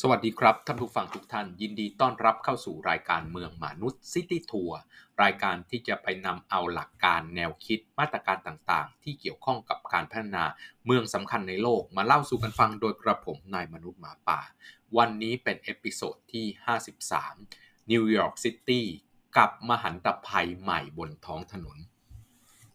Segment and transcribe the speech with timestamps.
[0.00, 4.78] สวัสดีครับ ท่านผู้ฟังทุกท่าน ยินดีต้อนรับเข้าสู่รายการเมืองมนุษย์ City Tour
[5.22, 10.44] รายการที่จะไปนำเอาหลักการแนวคิดมาตรการต่างๆ ที่เกี่ยวข้องกับการพัฒนา
[10.86, 14.40] เมืองสำคัญในโลกมาเล่าสู่กันฟังโดยกระผมนายมนุษย์หมาป่า
[14.96, 16.46] วันนี้เป็น episode ที่
[17.18, 18.86] 53 นิวยอร์กซิตี้
[19.36, 21.78] กับมหันตภัยใหม่บนท้องถนน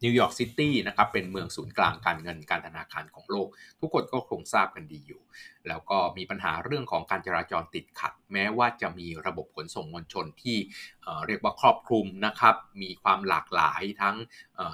[0.04, 3.48] นิวยอร์กซิตี้นะครับเป็นเมืองศูนย์กลางการเงินการธนาคารของโลก
[3.80, 5.22] ทุกคนก็คงทราบกันดีอยู่
[5.68, 10.58] แล้วก็มีปัญหาเรื่องของการจราจรติดขัด แม้ว่าจะมีระบบขนส่งมวลชนที่
[11.28, 14.16] เรียกว่าครอบคลุมนะครับ มีความหลากหลายทั้ง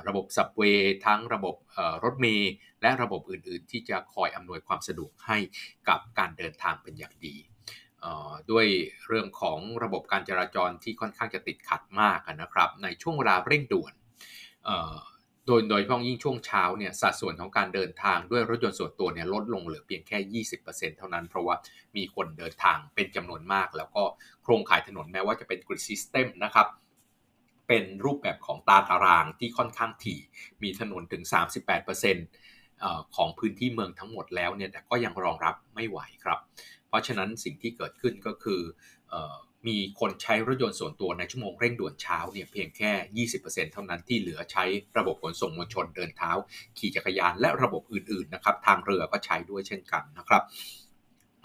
[0.07, 1.55] ระบบสับเวย์ทั้งระบบ
[2.03, 5.37] รถเมล์และระบบอื่นๆ ที่จะคอยอำนวยความสะดวกให้
[5.89, 7.35] กับการเดินทางเป็นอย่างดี
[8.51, 8.67] ด้วย
[9.07, 13.93] เรื่องของระบบการจราจรที่ค่อนข้างจะติดขัดมากนะครับ ในช่วงเวลาเร่งด่วน
[15.47, 21.55] โดยโดยเฉพาะยิ่งช่วงเช้าเนี่ยสัดส่วนของการเดินทางด้วยรถยนต์ส่วนตัวเนี่ยลดลงเหลือเพียงแค่ 20%เท่านั้น เพราะว่า
[21.95, 24.03] มีคนเดินทางเป็นจำนวนมาก แล้วก็
[24.43, 26.67] โครงข่ายถนนแม้ว่าจะเป็นกริดซิสเต็มนะครับ
[27.67, 30.19] เป็นรูปแบบของตาตารางที่ค่อนข้างถี่
[30.63, 31.23] มีถนนถึง
[32.39, 36.39] 38%ของพื้นที่เมืองทั้งหมดแล้วเนี่ยแต่ก็ยังรองรับไม่ไหวครับ
[36.87, 38.61] เพราะฉะนั้นสิ่งที่เกิดขึ้นก็คือ
[39.67, 44.63] มีคนใช้รถยนต์ส่วนตัวในชั่วโมงเร่งด่วนเช้าเนี่ยเพียงแค่ 20%เท่านั้นที่เหลือใช้
[44.97, 46.31] ระบบขนส่งมวลชนเดินเท้า
[46.77, 50.43] ขี่จักรยานและระบบอื่นๆนะครับทางเรือก็ใช้ด้วยเช่นกันนะครับ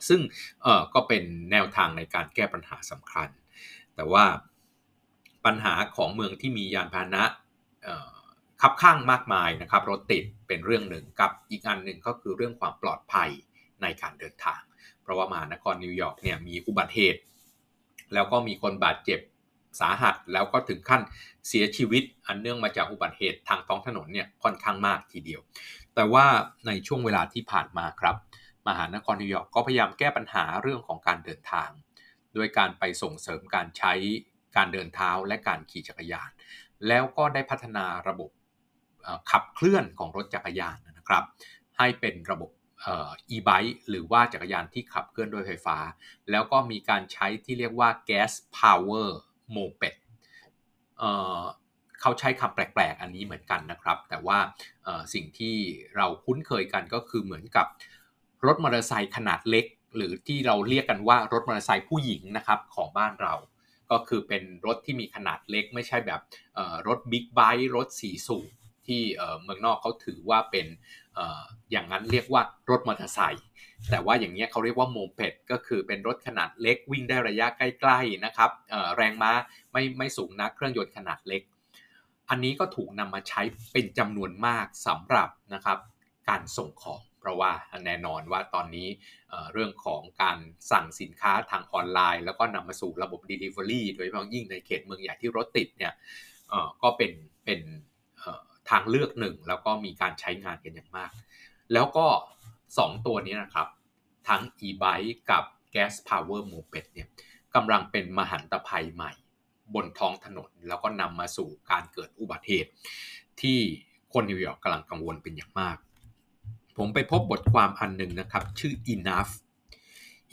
[0.08, 0.20] ซึ่ง
[0.94, 3.28] ก็เป็นแนวทางในการแก้ปัญหาสำคัญ
[3.96, 4.24] แต่ว่า
[5.46, 7.24] ปัญหาของเมืองที่มียานพาหนะ
[8.62, 13.30] ขับข้างมากมายนะครับรถติดเป็นเรื่องหนึ่งกับอีกอันหนึ่งก็คือเรื่องความปลอดภัย
[13.82, 14.60] ในการเดินทาง
[15.02, 17.20] เพราะว่ามหานครนิวยอร์กเนี่ยมีอุบัติเหตุ
[18.14, 19.20] แล้วก็มีคนบาดเจ็บ
[19.80, 21.02] สาหัสแล้วก็ถึงขั้น
[21.48, 25.40] เสียชีวิตอันเนื่องมาจากอุบัติเหตุทางท้องถนนเนี่ยค่อนข้างมากทีเดียว
[25.94, 26.26] แต่ว่า
[26.66, 28.16] ในช่วงเวลาที่ผ่านมาครับ
[28.68, 31.70] มหานครนิวยอร์กก็พยายามแก้ปัญหาเรื่องของการเดินทาง
[32.36, 33.92] ด้วยการไปส่งเสริมการใช้
[34.56, 36.30] การเดินเท้าและการขี่จักรยาน
[36.88, 38.30] แล้วก็ได้พัฒนาระบบ
[39.30, 41.24] ขับเคลื่อนของรถจักรยานนะครับ
[41.78, 42.50] ให้เป็นระบบ
[43.36, 45.78] e-bike หรือว่าจักรยานที่ขับเคลื่อนด้วยไฟฟ้า
[46.30, 49.08] แล้วก็มีการใช้ที่เรียกว่า gas power
[49.54, 49.96] moped
[52.00, 54.38] เขาใช้คำแปลก ๆ อันนี้เหมือนกันนะครับ แต่ว่า
[55.14, 55.56] สิ่งที่
[55.96, 57.66] เราคุ้นเคยกันก็คือเหมือนกับ
[58.46, 59.66] รถมอเตอร์ไซค์ขนาดเล็ก
[59.96, 63.34] หรือที่เราเรียกกันว่ารถมอเตอร์ไซค์ผู้หญิงนะครับของบ้านเรา
[63.90, 66.20] ก็คือเป็นรถที่มีขนาดเล็กไม่ใช่แบบ
[66.86, 68.48] รถบิ๊กไบค์รถสีสูง
[68.86, 69.02] ที่
[69.42, 70.66] เมืองนอกเขาถือว่าเป็น
[71.70, 73.46] อย่างนั้นเรียกว่ารถมอเตอร์ไซค์
[73.90, 78.50] แต่ว่าอย่างนี้เขาเรียกว่าโมเปดก็คือเป็นรถขนาดเล็กวิ่งได้ระยะใกล้ๆนะครับ
[78.96, 79.32] แรงม้า
[79.72, 81.42] ไม่ไม่สูงนักเครื่องยนต์ขนาดเล็ก
[82.30, 85.78] อันนี้ก็ถูกนำมาใช้เป็นจำนวนมากสำหรับนะครับ
[86.28, 87.52] การส่งของ เพราะว่า
[87.86, 88.88] แน่นอนว่าตอนนี้
[89.52, 90.38] เรื่องของการ
[90.70, 95.92] สั่งสินค้าทางออนไลน์ แล้วก็นำมาสู่ระบบ Delivery โดยเฉพาะยิ่งในเขตเมืองใหญ่ที่รถติดเนี่ย
[96.82, 97.12] ก็เป็น
[97.44, 97.60] เป็น
[98.70, 101.10] ทางเลือกหนึ่งแล้วก็มีการใช้งานกันอย่างมาก
[101.72, 102.06] แล้วก็
[102.56, 103.68] 2 ตัวนี้นะครับ
[104.28, 107.08] ทั้ง e-bike กับ gas power moped เนี่ย
[107.54, 109.12] กำลังเป็นมหันตภัยใหม่
[109.74, 112.70] บนท้องถนน แล้วก็นำมาสู่การเกิดอุบัติเหตุ
[113.40, 113.58] ที่
[114.12, 115.76] คนนิวยอร์กกำลังกังวลเป็นอย่างมาก
[116.76, 119.32] ผมไปพบบทความอันหนึ่งนะครับ ชื่อ enough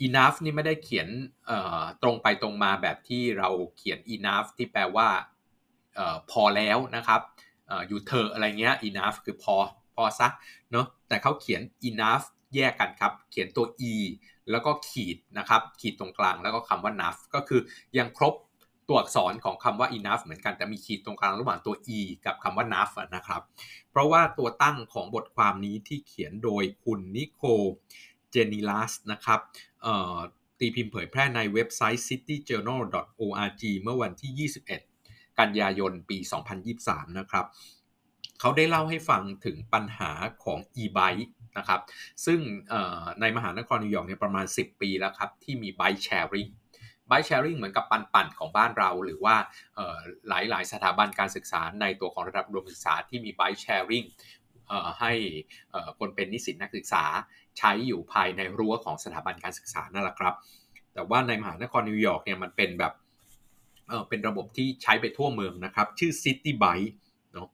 [0.06, 1.08] enough นี่ไม่ได้เขียน
[2.02, 5.08] ตรงไปตรงมาแบบที่เราเขียน enough ที่แปลว่า
[6.30, 7.20] พอแล้วนะครับ
[7.88, 9.56] อยู่เธออะไรเงี้ย enough คือพอ
[9.94, 10.32] พอซัก
[10.72, 13.94] เนาะแต่เขาเขียน enough แยกกันครับ เขียนตัว e
[14.50, 17.60] แล้วก็ขีดนะครับขีดตรงกลางแล้วก็คำว่า enough ก็คือ
[17.98, 18.34] ยังครบ
[18.88, 23.42] ตัวอักษรของคำว่า enough เหมือนกันแต่มีขีดตรงกลางระหว่างตัว e กับคำว่า enough นะครับ
[23.90, 27.42] เพราะว่าตัวตั้งของบทความนี้ที่เขียนโดยคุณนิโค
[28.30, 29.40] เจนิลัสนะครับ
[30.58, 34.89] ตีพิมพ์เผยแพร่ในเว็บไซต์ cityjournal.org เมื่อวันที่ 21
[35.40, 36.18] กันยายนปี
[36.68, 37.46] 2023 นะครับ
[38.40, 40.10] เขาได้เล่าให้ฟังถึงปัญหา
[40.44, 41.80] ของ e-bike นะครับ
[42.26, 42.40] ซึ่ง
[43.20, 46.50] ในมหานครนิวยอร์กเนี่ยประมาณ 10 ปีแล้วครับที่มี bike sharing
[47.10, 49.36] bike sharing เหมือนกับปันป่นของบ้านเรา หรือว่า
[50.28, 54.06] หลายๆสถาบันการศึกษาในตัวของระดับรวมศึกษาที่มี bike sharing
[55.00, 55.12] ให้
[55.98, 57.04] คนเป็นนิสิตนักศึกษา
[57.58, 60.34] ใช้อยู่ภายในรั้วของสถาบันการศึกษานั่นแหละครับ
[60.94, 62.92] แต่ว่าในมหานครนิวยอร์กเนี่ยมันเป็นแบบ
[64.08, 66.90] เป็นระบบที่ใช้ไปทั่วเมืองนะครับ ชื่อ City Bike
[67.32, 67.48] เนาะ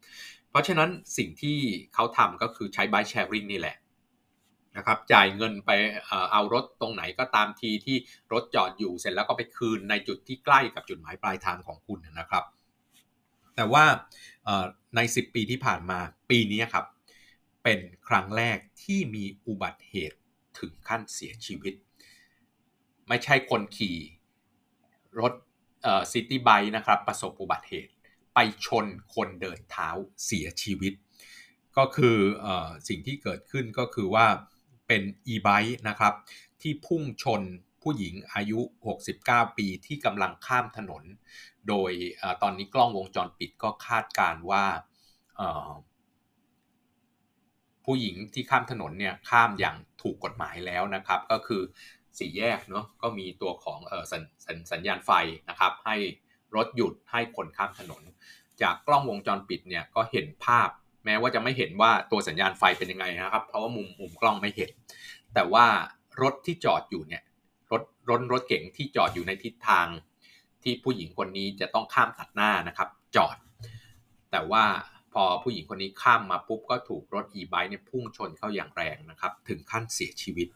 [0.50, 1.58] เพราะฉะนั้นสิ่งที่
[1.94, 3.76] เขาทำก็คือใช้ Bike Sharing นี่แหละ
[4.76, 5.70] นะครับจ่ายเงินไป
[6.32, 7.96] เอารถตรงไหนก็ตามทีที่
[8.32, 12.44] รถจอดอยู่เสร็จแล้วก็ไปคืนในจุดที่ใกล้กับจุดหมายปลายทางของคุณนะครับ
[13.56, 13.84] แต่ว่า
[14.96, 15.98] ใน 10 ปีที่ผ่านมา
[16.30, 16.86] ปีนี้ครับ
[17.64, 17.78] เป็น
[18.08, 20.18] ครั้งแรกที่มีอุบัติเหตุ
[20.58, 21.74] ถึงขั้นเสียชีวิต
[23.08, 23.96] ไม่ใช่คนขี่
[25.20, 25.32] รถ
[26.12, 27.92] ซิตี้ไบค์นะครับประสบอุบัติเหตุ
[28.34, 29.88] ไปชนคนเดินเท้า
[30.24, 30.92] เสียชีวิต
[31.76, 32.46] ก็คืออ
[32.88, 34.26] สิ่งที่เกิดขึ้นก็คือว่า
[34.86, 35.02] เป็น
[35.32, 36.14] e-bike นะครับ
[36.62, 37.42] ที่พุ่งชน
[37.82, 38.60] ผู้หญิงอายุ
[39.08, 41.02] 69 ปีที่กำลังข้ามถนน
[41.68, 41.90] โดย
[42.22, 44.64] อตอนนี้กล้องวงจรปิดก็คาดการว่า
[47.84, 51.62] ผู้หญิงที่ข้ามถนนเนี่ยข้ามอย่างถูกกฎหมายแล้วนะครับ ก็คือ
[52.18, 54.14] สี่แยกเนาะก็มีตัวของเออส
[54.46, 55.10] สสัญญาณไฟ
[55.48, 55.96] นะครับ ให้
[56.56, 58.02] รถหยุดให้คนข้ามถนน
[58.62, 60.68] จากกล้องวงจรปิดเนี่ยก็เห็นภาพ
[61.04, 64.70] แม้ว่าจะไม่เห็นว่าตัวสัญญาณไฟเป็นยังไงนะครับ เพราะว่ามุมมุมกล้องไม่เห็น
[65.34, 65.66] แต่ว่า
[66.22, 67.22] รถที่จอดอยู่เนี่ย
[67.70, 69.86] รถรถรถเก๋งที่จอดอยู่ในทิศทาง
[70.62, 73.36] ที่ผู้หญิงคนนี้จะต้องข้ามตัดหน้านะครับ จอด
[74.30, 74.64] แต่ว่า
[75.12, 80.48] พอผู้หญิงคนนี้ข้ามมาปุ๊บก็ถูกรถอีไบค์เนี่ยพุ่งชนเข้าอย่างแรงนะครับ ถึงขั้นเสียชีวิต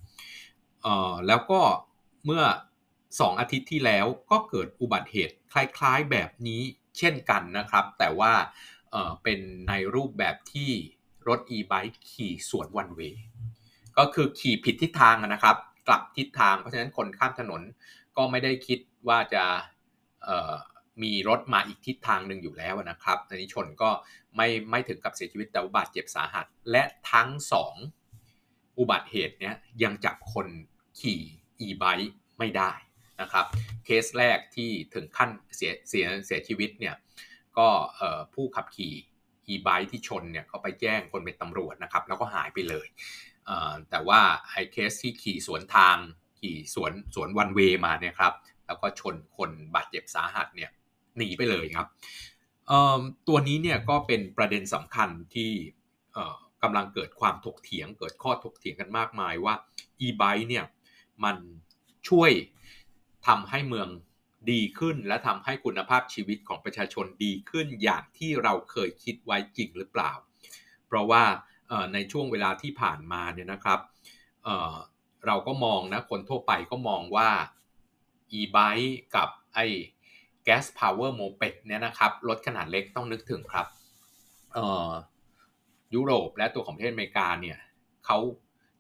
[0.83, 1.61] เอ่อแล้วก็
[2.25, 2.45] เมื่อ
[2.93, 6.63] 2 อาทิตย์ที่แล้วก็เกิดอุบัติเหตุคล้ายๆแบบนี้
[6.99, 8.33] เช่นกันนะครับ แต่ว่า
[8.91, 10.71] เอ่อเป็นในรูปแบบที่
[11.29, 13.01] รถ e-bike ขี่สวนวันเว
[13.99, 15.57] ก็คือขี่ผิดทิศทางนะครับ
[15.89, 17.63] กลับทิศทางเพราะฉะนั้นคนข้ามถนน
[18.17, 18.79] ก็ไม่ได้คิด
[19.09, 19.45] ว่าจะ
[21.03, 23.91] มีรถมาอีกทิศทางหนึ่งอยู่แล้วนะครับอันนี้ชนก็
[24.37, 27.75] ไม่ไม่ถึงกับเสียชีวิตแต่บาดเจ็บสาหัส และทั้งสอง
[28.79, 30.47] อุบัติเหตุเนี้ยยังจับคน
[31.01, 31.21] ขี่
[31.67, 32.73] e-bike ไม่ได้
[33.21, 33.47] นะครับ
[33.85, 36.95] เคสแรกที่ถึงขั้นเสียเสียเสียชีวิตเนี่ย
[37.59, 37.69] ก็
[38.35, 38.95] ผู้ขับขี่
[39.53, 42.87] e-bike ที่ชนเนี่ยก็ไปแจ้งคนเป็นตำรวจนะครับ แล้วก็หายไปเลย
[43.91, 44.21] แต่ว่า
[44.51, 45.97] ไอ้เคสที่ขี่สวนทาง
[46.41, 48.35] ขี่สวนสวนวันเวมาเนี่ยครับ
[48.67, 50.71] แล้วก็ชนคนบาดเจ็บสาหัสเนี่ย
[51.17, 51.87] หนีไปเลยครับ
[53.29, 55.51] ตัวนี้เนี่ยก็เป็นประเด็นสำคัญที่
[56.63, 59.55] กำลังเกิดความถกเถียง เกิดข้อถกเถียงกันมากมายว่า
[60.07, 60.65] e-bike เนี่ย
[61.25, 61.37] มัน
[62.09, 62.31] ช่วย
[63.27, 63.89] ทำให้เมือง
[64.51, 70.13] ดีขึ้น และทำให้คุณภาพชีวิตของประชาชนดีขึ้นอย่างที่เราเคยคิดไว้จริงหรือเปล่า
[70.87, 71.23] เพราะว่า
[71.95, 73.81] ในช่วงเวลาที่ผ่านมาเนี่ยนะครับ
[74.45, 77.31] เเราก็มองนะคนทั่วไปก็มองว่า
[78.39, 79.67] e-bike กับไอ้
[80.47, 83.67] gas power moped เนี่ยนะครับรถขนาดเล็กต้องนึกถึงครับ
[85.95, 87.59] ยุโรปและตัวของประเทศอเมริกาเนี่ย
[88.07, 88.19] เขา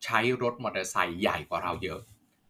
[0.04, 2.00] ใช้รถมอเตอร์ไซค์ใหญ่กว่าเราเยอะ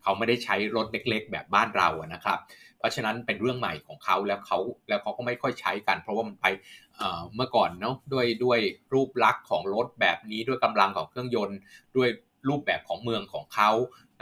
[0.03, 2.39] เขาไม่ได้ใช้รถเล็ก ๆ แบบบ้านเราอะนะครับ
[2.79, 4.59] เพราะฉะนั้นเป็นเรื่องใหม่ของเขาแล้วเขา
[4.89, 6.47] แล้วเขาก็ไม่ค่อยใช้กัน เพราะว่ามันไป
[7.35, 8.61] เมื่อก่อนเนาะด้วยด้วย
[8.95, 11.59] รูปลักษณ์ของรถแบบนี้ด้วยกำลังของเครื่องยนต์
[11.97, 12.09] ด้วย
[12.49, 13.71] รูปแบบของเมืองของเขา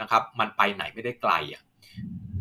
[0.01, 1.63] นะครับ มันไปไหนไม่ได้ไกลอะ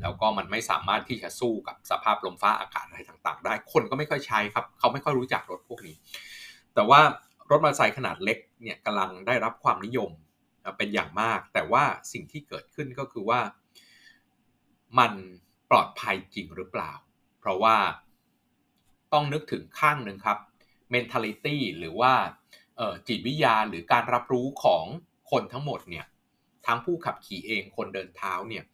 [0.02, 5.96] แล้วก็มันไม่สามารถที่จะสู้กับสภาพลมฟ้าอากาศอะไรต่างๆ ได้ คนก็ไม่ค่อยใช้ครับ เขาไม่ค่อยรู้จักรถพวกนี้
[6.74, 7.00] แต่ว่า
[7.50, 10.10] รถมอเตอร์ไซค์ขนาดเล็กเนี่ยกำลังได้รับความนิยม
[10.76, 13.40] เป็นอย่างมาก แต่ว่าสิ่งที่เกิดขึ้นก็คือว่า
[14.98, 15.12] มัน
[15.70, 16.92] ปลอดภัยจริงหรือเปล่า
[17.38, 17.76] เพราะว่า
[19.12, 20.38] ต้องนึกถึงข้างหนึ่งครับ
[20.94, 22.12] mentality หรือว่า
[23.08, 24.84] จิตวิทยาหรือการรับรู้ของ
[25.30, 26.06] คนทั้งหมดเนี่ย
[26.66, 28.64] ทั้งผู้ขับขี่เองคนเดินเท้าเนี่ย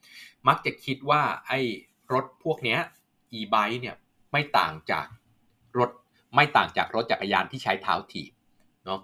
[0.48, 1.60] มักจะคิดว่าไอ้
[2.12, 2.78] รถพวกนี้
[3.38, 3.96] e-bike เนี่ย
[4.32, 5.06] ไม่ต่างจาก
[5.78, 5.90] รถ
[6.34, 8.32] ไม่ต่างจากรถจักรยานที่ใช้เท้าถีบ
[8.84, 9.00] เนาะ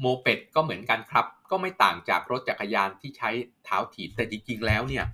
[0.00, 3.30] โมเปดก็เหมือนกันครับ ก็ไม่ต่างจากรถจักรยานที่ใช้
[3.64, 5.04] เท้าถีบแต่จริงๆแล้วเนี่ย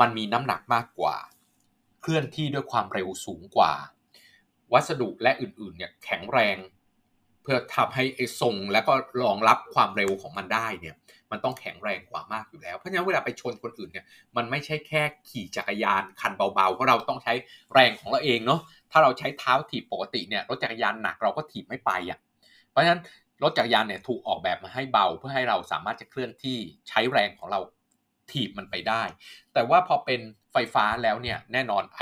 [0.00, 1.16] มันมีน้ำหนักมากกว่า
[2.00, 3.72] เคลื่อนที่ด้วยความเร็วสูงกว่า
[4.72, 6.56] วัสดุและอื่นๆเนี่ยแข็งแรง
[7.42, 10.94] เพื่อทำให้ไอ้ทรงและก็รองรับความเร็วของมันได้เนี่ย
[11.30, 14.04] มันต้องแข็งแรงกว่ามากอยู่แล้ว เพราะฉะนั้นเวลาไปชนคนอื่นเนี่ย
[14.36, 17.34] มันไม่ใช่แค่ขี่จักรยานคันเบาๆเพราะเราต้องใช้
[17.72, 22.20] แรงของเราเองเนาะถ้าเราใช้เท้าถีบปกติเนี่ยรถจักรยานหนักเราก็ถีบไม่ไปอะ
[22.70, 23.02] เพราะฉะนั้น
[23.44, 26.58] รถจักรยานเนี่ยถูกออกแบบมาให้เบาเพื่อให้เราสามารถจะเคลื่อนที่
[26.88, 27.60] ใช้แรงของเรา
[28.30, 29.02] ถีบมันไปได้
[29.54, 30.20] แต่ว่าพอเป็น
[30.52, 32.00] ไฟฟ้าแล้วเนี่ยแน่นอนไอ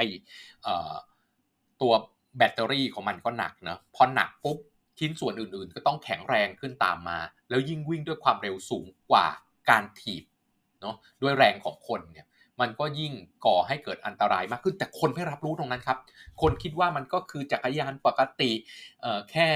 [1.80, 1.92] ตัว
[2.38, 4.58] แบตเตอรี่ของมันก็หนักเนะพอหนักปุ๊บ
[4.98, 7.18] ชิ้นส่วนอื่นๆ ก็ต้องแข็งแรงขึ้นตามมา
[7.50, 9.26] แล้วยิ่งวิ่งด้วยความเร็วสูงกว่า
[9.70, 10.24] การถีบ
[10.80, 12.26] เนาะด้วยแรงของคนเนี่ย
[12.60, 13.12] มันก็ยิ่ง
[13.46, 15.98] ก่อให้เกิดอันตรายมากขึ้น แต่คนไม่รับรู้ตรงนั้นครับ
[16.42, 18.50] คนคิดว่ามันก็คือจักรยานปกติ
[19.30, 19.48] แค่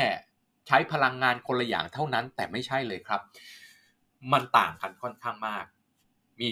[0.66, 3.20] ใช้พลังงานคนละอย่างเท่านั้น แต่ไม่ใช่เลยครับ
[4.32, 5.64] มันต่างกันค่อนข้างมาก
[6.40, 6.48] มี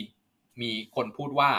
[0.60, 1.50] มีคนพูดว่า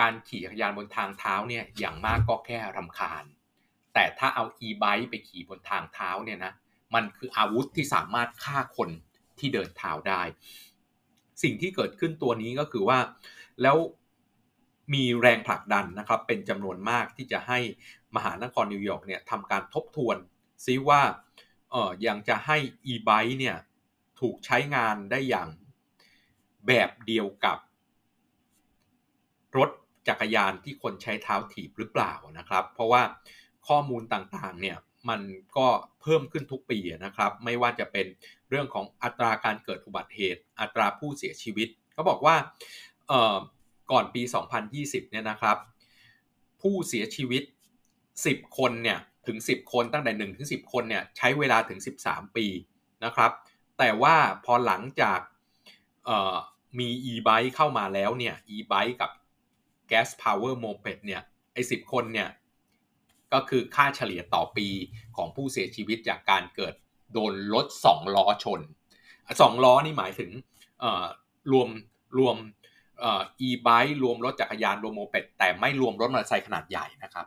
[0.00, 3.24] การขี่จักรยานบนทางเท้าเนี่ยอย่างมากก็แค่รำคาญ
[3.94, 6.52] แต่ถ้าเอา e-bike ไปขี่บนทางเท้าเนี่ยนะ
[6.94, 8.90] มันคืออาวุธที่สามารถฆ่าคน
[9.38, 10.22] ที่เดินเท้าได้
[11.42, 12.98] สิ่งที่เกิดขึ้นตัวนี้ก็คือว่า
[13.62, 13.76] แล้ว
[14.94, 17.58] มีแรงผลักดันนะครับเป็นจำนวนมากที่จะให้
[18.16, 20.16] มหานครนิวยอร์กเนี่ยทำการทบทวน
[20.64, 21.02] ซิว่า
[21.70, 22.56] เออยังจะให้
[22.92, 23.56] e-bike เนี่ย
[24.20, 25.48] ถูกใช้งานได้อย่าง
[26.66, 27.58] แบบเดียวกับ
[29.56, 29.70] รถ
[30.08, 33.02] จักรยานที่คนใช้เท้าถีบหรือเปล่านะครับ เพราะว่า
[33.68, 35.20] ข้อมูลต่างๆเนี่ยมัน
[35.56, 35.68] ก็
[36.02, 38.06] เพิ่มขึ้นทุกปีนะครับ ไม่ว่าจะเป็น
[38.48, 42.36] เรื่องของอัตราการเกิดอุบัติเหตุ อัตราผู้เสียชีวิตเขาบอกว่า
[43.92, 44.22] ก่อนปี
[44.66, 45.56] 2020 เนี่ยนะครับ
[46.62, 47.42] ผู้เสียชีวิต
[48.00, 52.46] 10 คนเนี่ย ถึง 10 คนตั้งแต่1ถึง10 คนเนี่ยใช้เวลาถึง 13 ปี
[53.04, 53.30] นะครับ
[53.78, 55.20] แต่ว่าพอหลังจาก
[56.78, 59.10] มี e-bike เข้ามาแล้วเนี่ย e-bike กับ
[59.90, 61.22] gas power moped เนี่ย
[61.52, 62.28] ไอ้10 คนเนี่ย
[63.32, 64.68] ก็คือค่าเฉลี่ยต่อปี
[65.16, 66.74] ของผู้เสียชีวิตจากการเกิด
[67.12, 68.60] โดนรถ2ล้อชน
[69.12, 70.30] 2 ล้อนี่หมายถึง
[71.52, 71.68] รวม
[72.18, 72.36] รวม
[73.02, 77.26] อ่อ e-bike รวมรถจักรยานรวมโมเป็ดแต่ไม่รวมรถมอเตอร์ไซค์ขนาดใหญ่นะครับ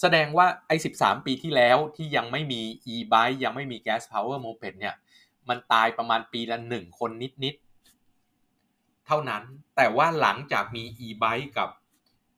[0.00, 2.62] แสดงว่าไอ้13 ปีที่แล้วที่ยังไม่มี
[2.94, 4.94] e-bike ยังไม่มี gas power moped เนี่ย
[5.48, 7.10] มันตายประมาณปีละ1คน
[7.44, 9.42] นิดๆ เท่านั้น
[9.76, 11.68] แต่ว่าหลังจากมี e-bike กับ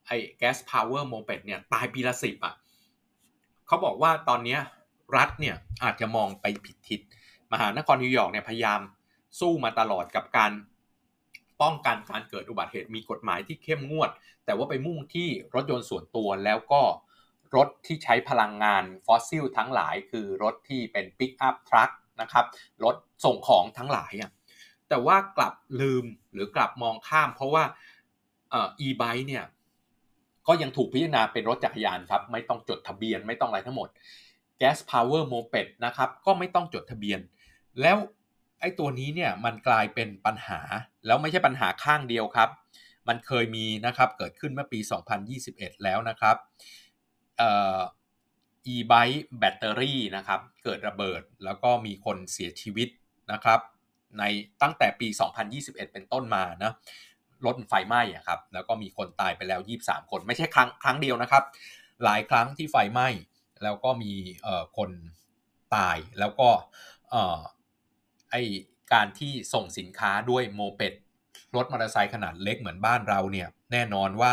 [0.06, 2.54] ไอ้ gas power moped เนี่ย ตายปีละ10อะ
[3.66, 4.58] เขาบอกว่าตอนนี้
[5.16, 7.00] รัฐเนี่ยอาจจะมองไปผิดทิศ
[7.52, 8.80] มหานครนิวยอร์กเนี่ยพยายาม
[9.40, 10.52] สู้มาตลอดกับการ
[11.62, 14.10] ป้องกันการเกิดอุบัติเหตุมีกฎหมายที่เข้มงวด
[14.44, 16.82] แต่ว่าไปมุ่งที่รถยนต์ส่วนตัวแล้วก็
[17.56, 22.46] รถที่ใช้พลังงานฟอสซิลทั้งหลาย คือรถที่เป็น pickup truckนะครับ
[22.84, 24.30] รถส่งของทั้งหลายอะ
[24.88, 27.64] แต่ว่ากลับลืมหรือกลับมองข้าม เพราะว่า
[28.52, 29.44] อ่อ e-bike เนี่ย
[30.46, 33.88] ก็ยังถูกพิจารณาเป็นรถจักรยานครับไม่ต้องจดทะเบียนไม่ต้องอะไรทั้งหมด
[34.60, 37.20] Gas Power Moped นะครับก็ไม่ต้องจดทะเบียน
[37.80, 37.96] แล้ว
[38.60, 40.60] ไอ้ตัวนี้เนี่ยมันกลายเป็นปัญหา
[41.06, 42.48] แล้วไม่ใช่ปัญหาข้างเดียวครับ
[43.08, 44.78] มันเคยมีนะครับเกิดขึ้นเมื่อปี
[45.32, 46.36] 2021 แล้วนะครับ
[47.38, 47.78] เอ่อ
[48.74, 52.88] e-bike แบตเตอรี่นะครับ เกิดระเบิดแล้วก็มีคนเสียชีวิต
[53.32, 53.60] นะครับ
[54.18, 54.24] ใน
[54.62, 55.08] ตั้งแต่ปี
[55.50, 56.72] 2021 เป็นต้นมานะ
[57.46, 61.44] รถไฟไหม้อะครับ แล้วก็มีคนตายไปแล้ว 23 คน ไม่ใช่ครั้งครั้งเดียวนะครับ
[62.04, 63.08] หลายครั้งที่ไฟไหม้
[63.62, 64.12] แล้วก็มี
[64.76, 64.90] คน
[65.76, 66.48] ตาย แล้วก็
[68.30, 68.36] ไอ
[68.92, 70.94] การที่ส่งสินค้าด้วยโมเป็ด
[71.56, 74.32] รถมอเตอร์ไซค์ขนาดเล็กเหมือนบ้านเราเนี่ย แน่นอนว่า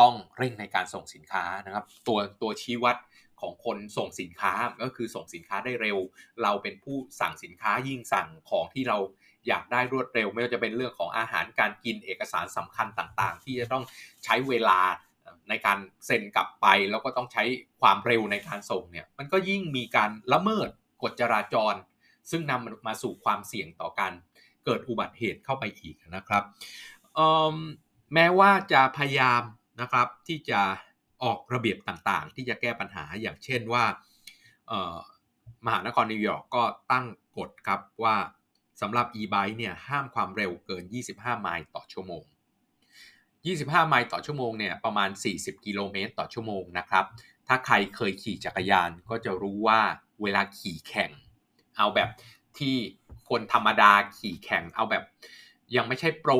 [0.00, 2.96] ต้องเร่งในการส่งสินค้านะครับ ตัวตัวชี้วัด
[3.40, 4.52] ของคนส่งสินค้า
[4.82, 5.98] ก็คือส่งสินค้าได้เร็ว
[6.42, 8.98] เราเป็นผู้สั่งสินค้ายิ่งสั่งของที่เรา
[9.48, 13.84] อยากได้รวดเร็ว ไม่ว่าจะเป็นเรื่องของอาหารการกินเอกสารสำคัญต่างๆ ที่จะต้อง
[14.24, 14.80] ใช้เวลา
[15.48, 17.44] ในการเซ็นกลับไป แล้วก็ต้องใช้
[17.80, 20.68] ความเร็วในการส่งเนี่ยมันก็ยิ่งมีการละเมิด
[21.02, 21.74] กฎจราจร
[22.30, 24.12] ซึ่งนำมาสู่ความเสี่ยงต่อการ
[24.64, 26.42] เกิดอุบัติเหตุเข้าไปอีกนะครับ
[28.14, 29.42] แม้ว่าจะพยายาม
[29.80, 30.60] นะครับ ที่จะ
[31.22, 33.84] ออกระเบียบต่างๆ ที่จะแก้ปัญหาอย่างเช่นว่า
[35.66, 37.06] มหานครนิวยอร์กก็ตั้ง
[37.36, 38.16] กฎครับว่า
[38.80, 42.22] สำหรับ e-bike เนี่ยห้ามความเร็วเกิน 25 ไมล์ต่อชั่วโมง
[43.06, 47.04] 25 ไมล์ต่อชั่วโมงเนี่ยประมาณ 40 กิโลเมตรต่อชั่วโมงนะครับ
[47.48, 49.80] ถ้าใครเคยขี่จักรยานก็จะรู้ว่า
[50.22, 51.10] เวลาขี่แข่ง
[51.76, 52.08] เอาแบบ
[52.58, 52.76] ที่
[53.28, 55.04] คนธรรมดาขี่แข่งเอาแบบ
[55.76, 56.32] ยังไม่ใช่โปร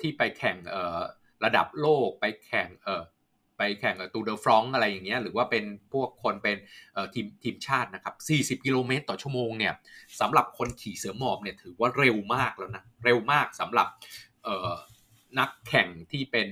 [0.00, 1.00] ที่ไปแข่งเอ่อ
[1.44, 3.02] ระดับโลกไปแข่งเอ่อ
[3.58, 6.56] ไปแข่งตูเดอฟรองอะไรอย่างเงี้ยหรือว่าเป็นพวกคนเป็น
[7.14, 8.14] ทีมทีมชาตินะครับ
[8.60, 9.74] 40 กิโลเมตรต่อชั่วโมงเนี่ย
[10.20, 13.88] สำหรับคนขี่เสือหมอบเนี่ยถือว่าเร็วมากแล้วนะเร็วมากสำหรับ
[15.38, 16.48] นักแข่งที่เป็น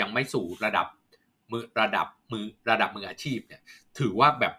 [0.00, 0.86] ยังไม่สู่ระดับ
[1.52, 3.60] มือระดับมือระดับมืออาชีพเนี่ย
[3.98, 4.54] ถือว่าแบบ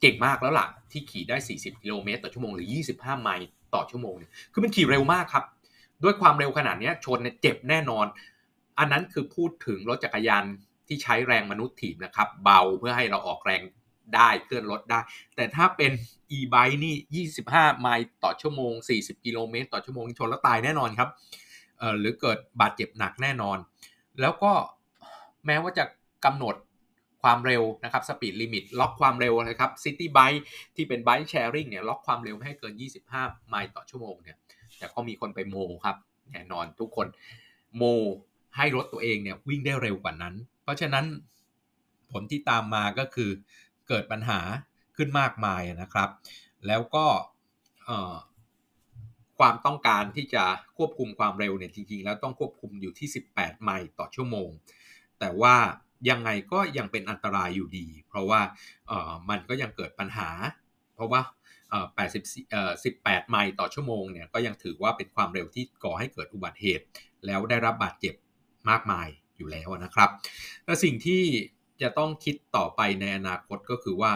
[0.00, 5.44] เก่งมากแล้วล่ะที่ขี่ได้ 40 กิโลเมตรต่อชั่วโมงหรือ 25 ไมล์ต่อชั่วโมงเนี่ยคือมันขี่เร็วมากครับ
[6.04, 8.06] ด้วยความเร็วขนาดนี้ชนเนี่ยเจ็บแน่นอน
[8.78, 10.44] อันนั้นคือพูดถึงรถจักรยาน
[10.88, 13.62] ที่ใช้แรงมนุษย์ถีบนะครับ เบาเพื่อให้เราออกแรง
[14.14, 15.00] ได้เคลื่อนรถได้
[15.36, 15.92] แต่ถ้าเป็น
[16.38, 21.10] e-bike นี่ 25 ไมล์ต่อชั่วโมง 40 กิโลเมตร ต่อชั่วโมงชนแล้วตายแน่นอนครับ
[22.00, 23.58] หรือเกิดบาดเจ็บหนักแน่นอน
[24.20, 24.52] แล้วก็
[25.46, 25.84] แม้ว่าจะ
[26.24, 26.54] กำหนด
[27.22, 30.42] ความเร็วนะครับ speed limit ล็อกความเร็วนะครับ Citi Bike
[30.76, 32.74] ที่เป็น bike sharing เนี่ยล็อกความเร็วไม่ให้เกิน
[33.10, 34.36] 25 ไมล์ต่อชั่วโมงเนี่ย
[34.78, 35.96] แต่ก็มีคนไปโมครับ
[36.32, 37.06] แน่นอนทุกคน
[37.76, 37.84] โม
[38.56, 41.04] ให้รถตัวเองเนี่ยวิ่งได้เร็วกว่านั้น เพราะฉะนั้น
[42.12, 43.30] ผลที่ตามมาก็คือ
[43.88, 44.40] เกิดปัญหา
[44.96, 46.10] ขึ้นมากมายนะครับ
[46.66, 47.06] แล้วก็
[49.38, 50.44] ความต้องการที่จะ
[50.76, 54.48] ควบคุมความเร็วเนี่ยจริงๆ แล้วต้องควบคุมอยู่ที่ 18 ไมล์ต่อชั่วโมง
[55.20, 55.56] แต่ว่า
[56.10, 58.40] ยังไงก็ยังเป็นอันตรายอยู่ดี เพราะว่า
[59.30, 60.28] มันก็ยังเกิดปัญหา
[60.94, 61.20] เพราะว่า
[62.06, 66.84] 80 18 ไมล์ต่อชั่วโมงเนี่ยก็ยังถือว่าเป็นความเร็วที่ก่อให้เกิดอุบัติเหตุ
[67.26, 68.14] แล้วได้รับบาดเจ็บ
[68.70, 70.10] มากมายอยู่แล้วนะครับ
[70.64, 71.22] และสิ่งที่
[71.82, 74.12] จะต้องคิดต่อไปในอนาคตก็คือว่า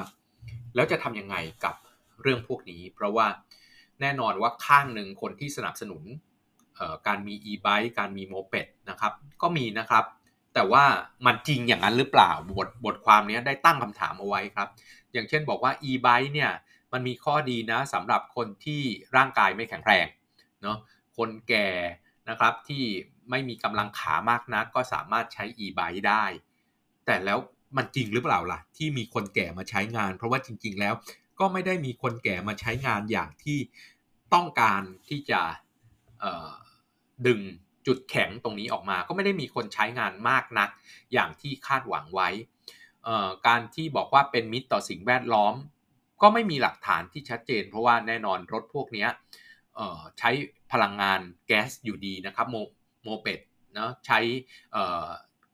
[0.75, 1.75] แล้วจะทำยังไงกับ
[2.23, 3.27] เรื่องพวกนี้ เพราะว่า
[4.01, 6.03] แน่นอนว่าข้างหนึ่งคนที่สนับสนุน
[7.07, 9.13] การมี e-bike การมีโมเป็ดนะนะครับ
[9.43, 10.05] ก็มีนะครับ
[10.55, 10.85] แต่ว่า
[11.27, 14.69] มันจริงอย่างนั้นหรือเปล่าบทบทความนี้ได้ตั้งคำถามเอาไว้ครับ
[15.13, 16.51] อย่างเช่นบอกว่า e-bike เนี่ย
[16.93, 18.83] มันมีข้อดีนะสำหรับคนที่
[19.17, 20.07] ร่างกายไม่แข็งแรง
[20.63, 20.79] เนาะ
[21.17, 21.69] คนแก่
[22.29, 22.85] นะครับที่
[23.31, 26.25] ไม่มีกำลังขามากนัก ก็สามารถใช้ e-bike ได้
[27.07, 27.39] แต่แล้ว
[27.77, 30.95] มันจริงหรือเปล่าล่ะ ที่มีคนแก่มาใช้งาน เพราะว่าจริง ๆ แล้ว
[31.41, 33.59] ก็ไม่ได้มีคนแก่มาใช้งานอย่างที่
[34.35, 35.41] ต้องการที่จะ
[37.27, 37.41] ดึง
[37.87, 40.71] จุดแข็งตรงนี้ออกมา ก็ไม่ได้มีคนใช้งานมากนัก
[41.13, 42.29] อย่างที่คาดหวังไว้
[43.47, 45.55] การที่บอกว่าเป็นมิตรต่อสิ่งแวดล้อม
[46.23, 49.07] ก็ไม่มีหลักฐานที่ชัดเจน เพราะว่าแน่นอนรถพวกนี้
[50.19, 50.31] ใช้
[50.73, 52.47] พลังงานแก๊สอยู่ดีนะครับ
[53.07, 53.41] moped
[53.75, 54.19] เนาะใช้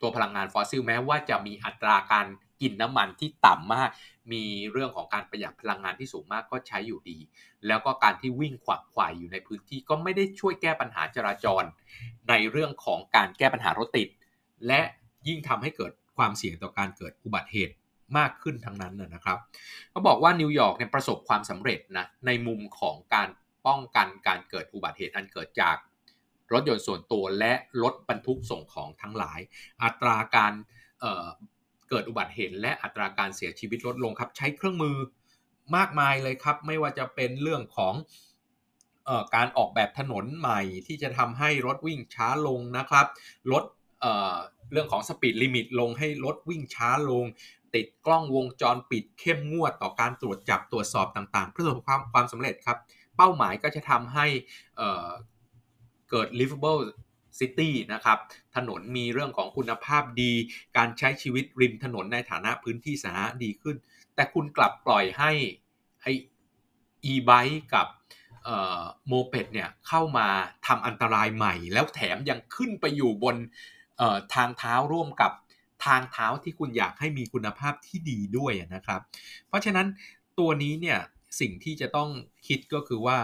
[0.01, 2.27] ตัวพลังงานฟอสซิลแม้ว่าจะมีอัตราการ
[2.61, 3.91] กินน้ำมันที่ต่ำมาก
[4.33, 7.19] มีเรื่องของการประหยัดพลังงานที่สูงมากก็ใช้อยู่ดี
[7.67, 11.65] แล้วก็การที่วิ่งขวักไขว่อยู่ในพื้นที่ก็ไม่ได้ช่วยแก้ปัญหาจราจร
[12.29, 14.09] ในเรื่องของการแก้ปัญหารถติด
[14.67, 14.81] และ
[15.29, 17.75] ยิ่งทำให้เกิดความเสี่ยงต่อการเกิดอุบัติเหตุ
[18.19, 19.39] มากขึ้นทั้งนั้นนะครับ
[19.91, 23.29] เขาบอกว่านิวยอร์กเนี่ยประสบความสำเร็จนะในมุมของการ
[23.67, 25.77] ป้องกันการเกิดอุบัติเหตุอันเกิดจาก
[26.53, 29.41] รถยนต์ส่วนตัวและรถบรรทุกส่งของทั้งหลาย
[29.83, 30.53] อัตราการ
[31.01, 34.97] เเกิดอุบัติเหตุ และอัตราการเสียชีวิตลดลงครับ ใช้เครื่องมือ
[35.77, 37.95] มากมายเลยครับ ไม่ว่าจะเป็นเรื่องของ
[39.09, 43.07] ออการออกแบบถนนใหม่ที่จะทำให้รถวิ่งช้าลงนะครับ
[43.53, 43.65] ลด
[44.01, 47.25] เเรื่องของสปีดลิมิตลงให้รถวิ่งช้าลง
[47.75, 52.79] ติดกล้องวงจรปิดเข้มงวดต่อการตรวจจับตรวจสอบต่างๆ เพื่อความความสำเร็จครับ
[53.17, 54.27] เป้าหมายก็จะทำให้
[56.13, 56.83] เกิด livable
[57.39, 58.19] city นะครับ
[58.57, 60.33] ถนนมีเรื่องของคุณภาพดี
[60.77, 63.77] การใช้ชีวิตริมถนนในฐานะพื้นที่สาธารณะดีขึ้น
[64.15, 65.31] แต่คุณกลับปล่อยให้
[66.03, 66.07] ไอ
[67.13, 67.87] e-bike กับ
[69.09, 70.27] โมเป็ดเนี่ยเข้ามา
[70.67, 73.37] ทำอันตรายใหม่ แล้วแถมยังขึ้นไปอยู่บน
[74.35, 75.33] ทางเท้าร่วมกับ
[75.87, 79.01] ทางเท้าที่คุณอยากให้มีคุณภาพที่ดีด้วยนะครับ
[79.49, 79.87] เพราะฉะนั้น
[80.39, 80.99] ตัวนี้เนี่ย
[81.41, 82.09] สิ่งที่จะต้อง
[82.47, 83.19] คิดก็คือว่า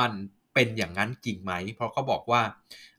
[0.00, 0.12] มัน
[0.60, 2.42] เป็นอย่างนั้นจริงไหม เพราะเขาบอกว่า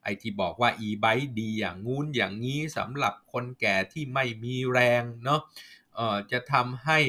[0.03, 5.41] ไอที่บอกว่า e-bike ดีอย่างงู้นอย่างนี้สำหรับคนแก่ที่ไม่มีแรงเนาะ
[6.31, 6.99] จะทำให้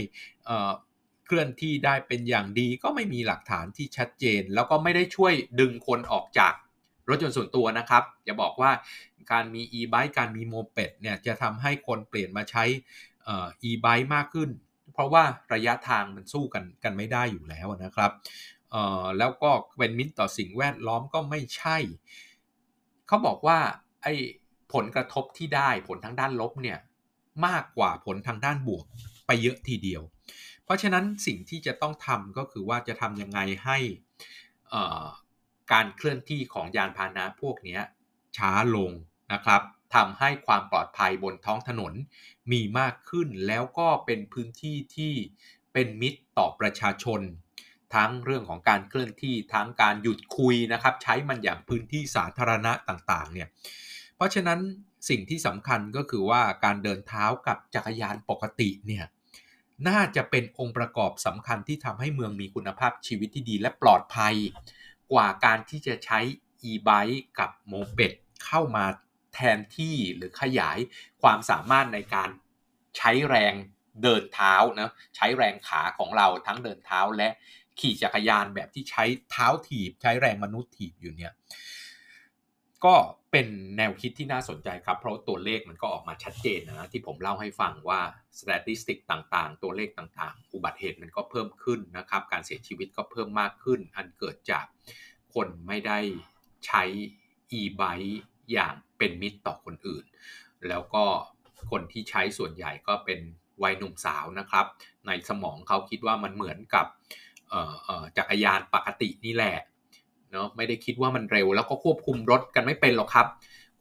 [1.26, 6.52] เคลื่อนที่ได้เป็นอย่างดีก็ไม่มีหลักฐานที่ชัดเจน แล้วก็ไม่ได้ช่วยดึงคนออกจาก
[7.08, 8.70] รถยนต์ส่วนตัวนะครับอย่าบอกว่า
[9.32, 12.64] การมี e-bike การมีโมเป็ดเนี่ยจะทำให้คนเปลี่ยนมาใช้
[13.68, 14.50] e-bike มากขึ้น
[14.92, 18.10] เพราะว่าระยะทางมันสู้กันกันไม่ได้อยู่แล้วนะครับ
[19.18, 21.76] แล้วก็เป็นมิตรต่อสิ่งแวดล้อมก็ไม่ใช่
[23.06, 23.58] เขาบอกว่า
[24.02, 24.14] ไอ้
[24.72, 26.78] ผลกระทบที่ได้ผลทางด้านลบเนี่ย
[27.46, 28.84] มากกว่าผลทางด้านบวก
[29.26, 30.02] ไปเยอะทีเดียว
[30.64, 33.78] เพราะฉะนั้นสิ่งที่จะต้องทำก็คือว่าจะทำยังไงให้
[35.72, 37.78] การเคลื่อนที่ของยานพาหนะพวกนี้
[38.36, 38.90] ช้าลง
[39.32, 39.62] นะครับ
[39.94, 41.92] ทำให้ความปลอดภัยบนท้องถนน
[42.52, 45.12] มีมากขึ้นแล้วก็เป็นพื้นที่ที่
[45.72, 47.20] เป็นมิตรต่อประชาชน
[47.94, 53.48] ทั้งเรื่องของการเคลื่อนที่ทั้งการหยุดคุยนะครับ ใช้มันอย่างพื้นที่สาธารณะต่างๆเนี่ย
[54.16, 54.60] เพราะฉะนั้น
[55.08, 59.04] สิ่งที่สำคัญก็คือว่าการเดินเท้ากับจักรยานปกติเนี่ย
[59.88, 64.34] น่าจะเป็นองค์ประกอบสำคัญที่ทำให้เมืองมีคุณภาพชีวิตที่ดีและปลอดภัย
[65.12, 66.20] กว่าการที่จะใช้
[66.70, 68.12] e-bike กับโมเปด
[68.46, 68.84] เข้ามา
[69.34, 70.78] แทนที่หรือขยาย
[71.22, 72.30] ความสามารถในการ
[72.96, 73.54] ใช้แรง
[74.02, 77.28] เดินเท้านะใช้แรงขาของเราทั้งเดินเท้าและ
[77.80, 81.32] ขี่จักรยานแบบที่ใช้เท้าถีบ ใช้แรงมนุษย์ถีบอยู่เนี่ย
[82.84, 82.94] ก็
[83.30, 88.00] เป็นแนวคิดที่น่าสนใจครับ เพราะตัวเลขมันก็ออกมาชัดเจนนะที่ผมเล่าให้ฟังว่า
[88.38, 94.64] สถิติต่างๆ ตัวเลขต่างๆ อุบัติเหตุมันก็เพิ่มขึ้นนะครับ การเสียชีวิตก็เพิ่มมากขึ้น อันเกิดจาก
[95.34, 95.98] คนไม่ได้
[96.66, 96.82] ใช้
[97.60, 98.12] e-bike
[98.52, 100.04] อย่างเป็นมิตรต่อคนอื่น
[100.68, 101.04] แล้วก็
[101.70, 103.20] คนที่ใช้ส่วนใหญ่ก็เป็น
[103.62, 104.66] วัยหนุ่มสาวนะครับ
[105.06, 106.86] ในสมองเขาคิดว่ามันเหมือนกับ
[108.16, 109.56] จักรยานปกตินี่แหละ
[110.32, 113.26] เนาะไม่ได้คิดว่ามันเร็ว แล้วก็ควบคุมรถกันไม่เป็นหรอกครับ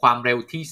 [0.02, 0.64] ความเร็วที่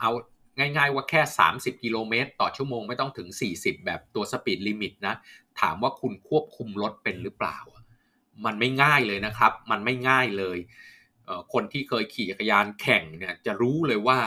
[0.00, 0.10] เอา
[0.58, 1.20] ง่ายๆว่าแค่
[1.52, 5.14] 30 กิโลเมตร ต่อชั่วโมงไม่ต้องถึง 40 แบบตัว speed limit นะ
[5.60, 7.58] ถามว่าคุณควบคุมรถเป็นหรือเปล่า
[8.44, 10.58] มันไม่ง่ายเลยนะครับ มันไม่ง่ายเลย
[11.52, 14.18] คนที่เคยขี่จักรยานแข่งเนี่ยจะรู้เลยว่า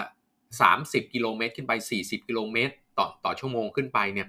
[0.52, 4.28] 30 กิโลเมตรขึ้นไป 40 กิโลเมตร ต่อต่อชั่วโมงขึ้นไปเนี่ย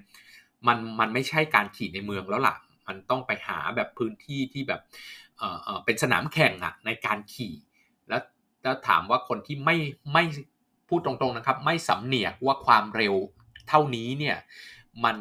[0.67, 2.55] มันมันไม่ใช่การขี่ในเมืองแล้วล่ะ
[2.87, 4.81] มันต้องไปหาแบบพื้นที่ที่แบบ
[5.37, 5.43] เอ
[5.77, 7.53] อเป็นสนามแข่งอะในการขี่
[8.07, 8.21] แล้ว
[8.63, 9.77] แล้วถามว่าคนที่ไม่
[10.13, 10.23] ไม่
[10.89, 13.15] พูดตรงๆนะครับ ไม่สำเนียกว่าความเร็ว
[13.69, 14.37] เท่านี้เนี่ย
[15.03, 15.17] มัน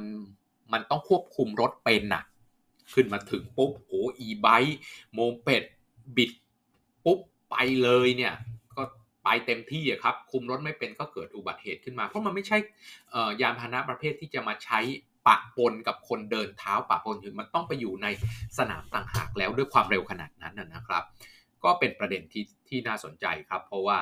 [0.73, 2.25] มันต้องควบคุมรถเป็นอะ
[2.95, 4.79] ขึ้นมาถึงปุ๊บโอ้อีไบค์
[5.13, 5.65] โมเป็ด
[6.17, 6.31] บิด
[7.05, 7.19] ปุ๊บ
[7.51, 8.35] ไปเลยเนี่ย
[9.25, 12.59] ไปเต็มที่ครับ คุมรถไม่เป็นก็เกิดอุบัติเหตุขึ้นมา เพราะมันไม่ใช่
[13.41, 14.81] ยานพาหนะประเภทที่จะมาใช้
[15.27, 18.07] ปะปนกับคนเดินเท้าปะปนอยู่มันต้องไปอยู่ใน
[18.59, 21.05] สนามต่างหากแล้วด้วยความเร็วขนาดนั้นนะครับ
[21.65, 23.99] ก็เป็นประเด็นที่ที่น่าสนใจครับ เพราะว่า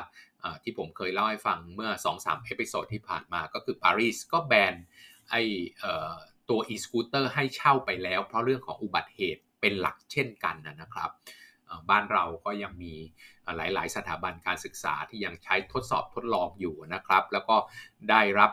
[0.63, 4.75] ที่ผมเคยเล่าให้ฟังเมื่อ 2-3 episode ที่ผ่านมาก็คือปารีสก็แบน
[5.31, 5.35] ไอ
[6.51, 11.11] ตัว e-scooter ให้เช่าไปแล้ว เพราะเรื่องของอุบัติเหตุเป็นหลักเช่นกันนะครับ
[11.91, 12.95] บ้านเราก็ยังมี
[13.57, 17.57] หลาย ๆ สถาบันการศึกษาที่ยังใช้ทดสอบทดลองอยู่นะครับ แล้วก็
[18.11, 18.53] ได้รับ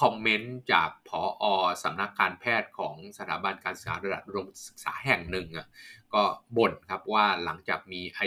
[0.00, 5.66] comment จากผอ.สำนักการแพทย์ของสถาบันการศึกษาระดับอุดมศึกษาแห่งหนึ่งอะ
[6.14, 6.22] ก็
[6.56, 8.26] บ่นครับว่าหลังจากมีไอ้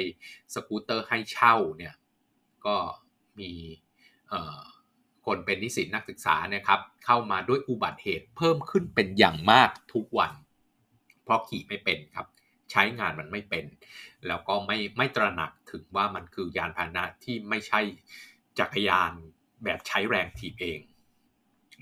[0.53, 1.93] สกูตเตอร์ให้เช่าเนี่ย
[2.65, 2.75] ก็
[3.39, 3.51] มี
[5.25, 10.31] คนเป็นนิสิตนักศึกษาเนี่ยครับเข้ามาด้วยอุบัติเหตุเพิ่มขึ้นเป็นอย่างมากทุกวัน
[11.23, 12.27] เพราะขี่ไม่เป็นครับ
[12.71, 13.65] ใช้งานมันไม่เป็น
[14.27, 17.81] แล้วก็ไม่ไม่ตระหนักถึงว่ามันคือยานพาหนะที่ไม่ใช่
[18.59, 19.11] จักรยาน
[19.63, 20.79] แบบใช้แรงถีบเอง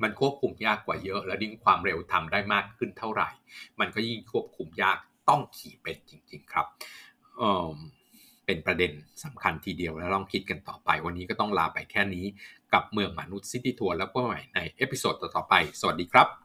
[0.01, 3.29] มันควบคุมยากกว่าเยอะ และยิ่งความเร็วทำได้มากขึ้นเท่าไหร่
[3.79, 4.97] มันก็ยิ่งควบคุมยาก
[5.29, 6.67] ต้องขี่เป็นจริง ๆ ครับ
[7.37, 8.91] เป็นประเด็น
[9.23, 12.25] สำคัญทีเดียวแล้วลองคิดกันต่อไป วันนี้ก็ต้องลาไปแค่นี้
[12.73, 16.44] กับเมืองมนุษย์ City Tour แล้วพบกันใหม่ใน episode ต่อๆไป สวัสดีครับ